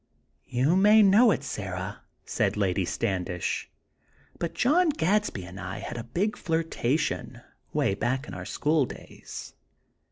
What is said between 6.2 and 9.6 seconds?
flirtation, way back in our school days.